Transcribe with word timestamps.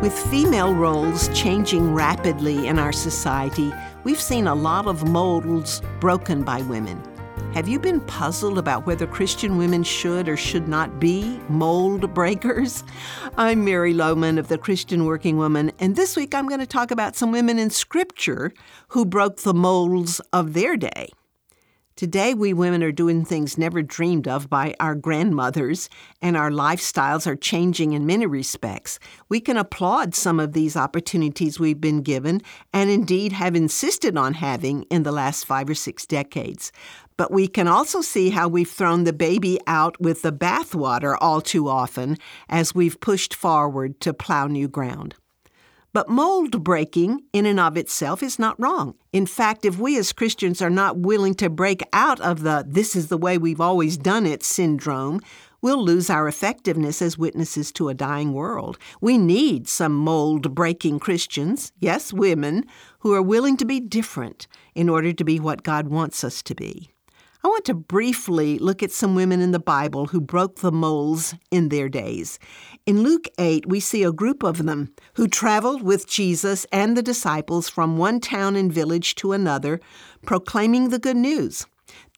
With 0.00 0.16
female 0.16 0.76
roles 0.76 1.28
changing 1.30 1.92
rapidly 1.92 2.68
in 2.68 2.78
our 2.78 2.92
society, 2.92 3.74
we've 4.04 4.20
seen 4.20 4.46
a 4.46 4.54
lot 4.54 4.86
of 4.86 5.08
molds 5.08 5.82
broken 5.98 6.44
by 6.44 6.62
women. 6.62 7.02
Have 7.52 7.66
you 7.66 7.80
been 7.80 8.00
puzzled 8.02 8.58
about 8.58 8.86
whether 8.86 9.08
Christian 9.08 9.56
women 9.58 9.82
should 9.82 10.28
or 10.28 10.36
should 10.36 10.68
not 10.68 11.00
be 11.00 11.40
mold 11.48 12.14
breakers? 12.14 12.84
I'm 13.36 13.64
Mary 13.64 13.92
Lowman 13.92 14.38
of 14.38 14.46
the 14.46 14.56
Christian 14.56 15.04
Working 15.04 15.36
Woman, 15.36 15.72
and 15.80 15.96
this 15.96 16.16
week 16.16 16.32
I'm 16.32 16.46
going 16.46 16.60
to 16.60 16.66
talk 16.66 16.92
about 16.92 17.16
some 17.16 17.32
women 17.32 17.58
in 17.58 17.68
Scripture 17.68 18.52
who 18.90 19.04
broke 19.04 19.38
the 19.38 19.52
molds 19.52 20.20
of 20.32 20.52
their 20.52 20.76
day. 20.76 21.08
Today, 21.98 22.32
we 22.32 22.52
women 22.52 22.84
are 22.84 22.92
doing 22.92 23.24
things 23.24 23.58
never 23.58 23.82
dreamed 23.82 24.28
of 24.28 24.48
by 24.48 24.76
our 24.78 24.94
grandmothers, 24.94 25.90
and 26.22 26.36
our 26.36 26.48
lifestyles 26.48 27.26
are 27.26 27.34
changing 27.34 27.92
in 27.92 28.06
many 28.06 28.24
respects. 28.24 29.00
We 29.28 29.40
can 29.40 29.56
applaud 29.56 30.14
some 30.14 30.38
of 30.38 30.52
these 30.52 30.76
opportunities 30.76 31.58
we've 31.58 31.80
been 31.80 32.02
given, 32.02 32.40
and 32.72 32.88
indeed 32.88 33.32
have 33.32 33.56
insisted 33.56 34.16
on 34.16 34.34
having 34.34 34.84
in 34.84 35.02
the 35.02 35.10
last 35.10 35.44
five 35.44 35.68
or 35.68 35.74
six 35.74 36.06
decades. 36.06 36.70
But 37.16 37.32
we 37.32 37.48
can 37.48 37.66
also 37.66 38.00
see 38.00 38.30
how 38.30 38.46
we've 38.46 38.70
thrown 38.70 39.02
the 39.02 39.12
baby 39.12 39.58
out 39.66 40.00
with 40.00 40.22
the 40.22 40.30
bathwater 40.30 41.16
all 41.20 41.40
too 41.40 41.68
often 41.68 42.16
as 42.48 42.76
we've 42.76 43.00
pushed 43.00 43.34
forward 43.34 43.98
to 44.02 44.14
plow 44.14 44.46
new 44.46 44.68
ground. 44.68 45.16
But 45.92 46.08
mold 46.08 46.62
breaking 46.62 47.22
in 47.32 47.46
and 47.46 47.58
of 47.58 47.76
itself 47.76 48.22
is 48.22 48.38
not 48.38 48.60
wrong. 48.60 48.94
In 49.12 49.26
fact, 49.26 49.64
if 49.64 49.78
we 49.78 49.98
as 49.98 50.12
Christians 50.12 50.60
are 50.60 50.70
not 50.70 50.98
willing 50.98 51.34
to 51.36 51.48
break 51.48 51.82
out 51.92 52.20
of 52.20 52.42
the 52.42 52.64
this 52.66 52.94
is 52.94 53.08
the 53.08 53.16
way 53.16 53.38
we've 53.38 53.60
always 53.60 53.96
done 53.96 54.26
it 54.26 54.42
syndrome, 54.42 55.20
we'll 55.62 55.82
lose 55.82 56.10
our 56.10 56.28
effectiveness 56.28 57.00
as 57.00 57.16
witnesses 57.16 57.72
to 57.72 57.88
a 57.88 57.94
dying 57.94 58.32
world. 58.32 58.78
We 59.00 59.16
need 59.18 59.66
some 59.66 59.94
mold 59.94 60.54
breaking 60.54 61.00
Christians, 61.00 61.72
yes, 61.80 62.12
women, 62.12 62.64
who 63.00 63.14
are 63.14 63.22
willing 63.22 63.56
to 63.56 63.64
be 63.64 63.80
different 63.80 64.46
in 64.74 64.88
order 64.88 65.12
to 65.12 65.24
be 65.24 65.40
what 65.40 65.62
God 65.62 65.88
wants 65.88 66.22
us 66.22 66.42
to 66.42 66.54
be. 66.54 66.90
I 67.44 67.46
want 67.46 67.64
to 67.66 67.74
briefly 67.74 68.58
look 68.58 68.82
at 68.82 68.90
some 68.90 69.14
women 69.14 69.40
in 69.40 69.52
the 69.52 69.60
Bible 69.60 70.06
who 70.06 70.20
broke 70.20 70.56
the 70.56 70.72
molds 70.72 71.36
in 71.52 71.68
their 71.68 71.88
days. 71.88 72.40
In 72.84 73.02
Luke 73.02 73.28
8, 73.38 73.66
we 73.68 73.78
see 73.78 74.02
a 74.02 74.10
group 74.10 74.42
of 74.42 74.64
them 74.64 74.92
who 75.14 75.28
traveled 75.28 75.82
with 75.82 76.08
Jesus 76.08 76.66
and 76.72 76.96
the 76.96 77.02
disciples 77.02 77.68
from 77.68 77.96
one 77.96 78.18
town 78.18 78.56
and 78.56 78.72
village 78.72 79.14
to 79.16 79.32
another, 79.32 79.80
proclaiming 80.26 80.88
the 80.88 80.98
good 80.98 81.16
news. 81.16 81.64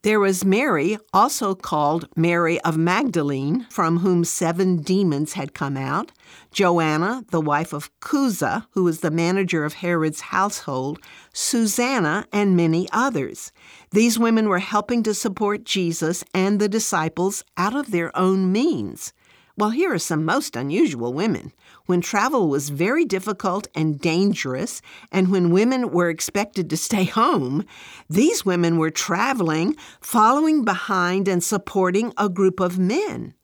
There 0.03 0.19
was 0.19 0.47
Mary, 0.47 0.97
also 1.13 1.55
called 1.55 2.09
Mary 2.17 2.59
of 2.63 2.79
Magdalene, 2.79 3.67
from 3.69 3.99
whom 3.99 4.25
seven 4.25 4.79
demons 4.79 5.35
had 5.35 5.53
come 5.53 5.77
out, 5.77 6.11
Joanna, 6.53 7.27
the 7.31 7.41
wife 7.41 7.75
of 7.75 7.91
Chuza, 8.01 8.65
who 8.71 8.85
was 8.85 9.01
the 9.01 9.11
manager 9.11 9.63
of 9.63 9.75
Herod's 9.75 10.23
household, 10.23 11.01
Susanna, 11.35 12.27
and 12.33 12.57
many 12.57 12.89
others. 12.93 13.53
These 13.91 14.19
women 14.19 14.49
were 14.49 14.61
helping 14.61 15.03
to 15.03 15.13
support 15.13 15.65
Jesus 15.65 16.25
and 16.33 16.59
the 16.59 16.69
disciples 16.69 17.45
out 17.59 17.77
of 17.77 17.91
their 17.91 18.17
own 18.17 18.51
means. 18.51 19.13
Well, 19.61 19.69
here 19.69 19.93
are 19.93 19.99
some 19.99 20.25
most 20.25 20.57
unusual 20.57 21.13
women. 21.13 21.53
When 21.85 22.01
travel 22.01 22.49
was 22.49 22.71
very 22.71 23.05
difficult 23.05 23.69
and 23.75 24.01
dangerous, 24.01 24.81
and 25.13 25.31
when 25.31 25.51
women 25.51 25.91
were 25.91 26.09
expected 26.09 26.71
to 26.71 26.79
stay 26.79 27.05
home, 27.05 27.67
these 28.09 28.43
women 28.43 28.79
were 28.79 28.89
traveling, 28.91 29.77
following 30.01 30.65
behind 30.65 31.29
and 31.29 31.45
supporting 31.45 32.15
a 32.17 32.31
group 32.31 32.59
of 32.59 32.79
men. 32.79 33.35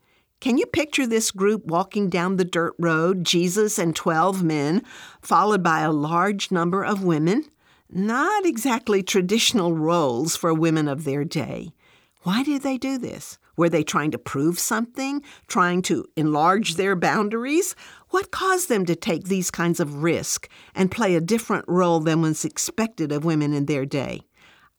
Can 0.40 0.56
you 0.56 0.64
picture 0.64 1.06
this 1.06 1.30
group 1.30 1.66
walking 1.66 2.08
down 2.08 2.36
the 2.36 2.46
dirt 2.46 2.72
road, 2.78 3.22
Jesus 3.22 3.78
and 3.78 3.94
12 3.94 4.42
men, 4.42 4.82
followed 5.20 5.62
by 5.62 5.80
a 5.80 5.92
large 5.92 6.50
number 6.50 6.82
of 6.82 7.04
women? 7.04 7.44
Not 7.90 8.46
exactly 8.46 9.02
traditional 9.02 9.74
roles 9.74 10.34
for 10.34 10.54
women 10.54 10.88
of 10.88 11.04
their 11.04 11.24
day. 11.24 11.74
Why 12.26 12.42
did 12.42 12.62
they 12.62 12.76
do 12.76 12.98
this? 12.98 13.38
Were 13.56 13.68
they 13.68 13.84
trying 13.84 14.10
to 14.10 14.18
prove 14.18 14.58
something? 14.58 15.22
Trying 15.46 15.82
to 15.82 16.06
enlarge 16.16 16.74
their 16.74 16.96
boundaries? 16.96 17.76
What 18.10 18.32
caused 18.32 18.68
them 18.68 18.84
to 18.86 18.96
take 18.96 19.26
these 19.26 19.52
kinds 19.52 19.78
of 19.78 20.02
risks 20.02 20.48
and 20.74 20.90
play 20.90 21.14
a 21.14 21.20
different 21.20 21.64
role 21.68 22.00
than 22.00 22.22
was 22.22 22.44
expected 22.44 23.12
of 23.12 23.24
women 23.24 23.52
in 23.52 23.66
their 23.66 23.86
day? 23.86 24.22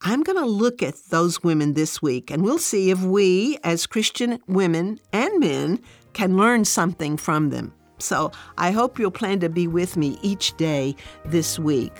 I'm 0.01 0.23
going 0.23 0.37
to 0.37 0.45
look 0.45 0.83
at 0.83 0.95
those 1.09 1.41
women 1.41 1.73
this 1.73 2.01
week 2.01 2.29
and 2.29 2.43
we'll 2.43 2.57
see 2.57 2.91
if 2.91 3.01
we, 3.01 3.57
as 3.63 3.87
Christian 3.87 4.39
women 4.47 4.99
and 5.13 5.39
men, 5.39 5.79
can 6.11 6.35
learn 6.35 6.65
something 6.65 7.15
from 7.15 7.49
them. 7.49 7.73
So 7.97 8.29
I 8.57 8.71
hope 8.71 8.99
you'll 8.99 9.09
plan 9.09 9.39
to 9.39 9.47
be 9.47 9.69
with 9.69 9.95
me 9.95 10.19
each 10.21 10.57
day 10.57 10.97
this 11.23 11.57
week. 11.57 11.93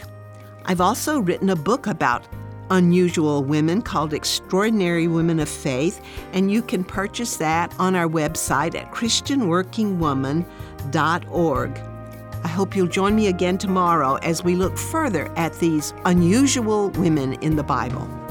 I've 0.66 0.82
also 0.82 1.22
written 1.22 1.50
a 1.50 1.56
book 1.56 1.88
about 1.88 2.28
unusual 2.70 3.44
women 3.44 3.82
called 3.82 4.14
Extraordinary 4.14 5.08
Women 5.08 5.40
of 5.40 5.50
Faith, 5.50 6.00
and 6.34 6.52
you 6.52 6.62
can 6.62 6.84
purchase 6.84 7.38
that 7.38 7.74
on 7.80 7.96
our 7.96 8.08
website 8.08 8.76
at 8.76 8.92
ChristianWorkingWoman.org. 8.92 11.82
I 12.44 12.48
hope 12.48 12.76
you'll 12.76 12.88
join 12.88 13.16
me 13.16 13.28
again 13.28 13.58
tomorrow 13.58 14.16
as 14.16 14.44
we 14.44 14.56
look 14.56 14.78
further 14.78 15.32
at 15.38 15.58
these 15.60 15.94
unusual 16.06 16.90
women 16.92 17.34
in 17.36 17.56
the 17.56 17.64
Bible. 17.64 18.27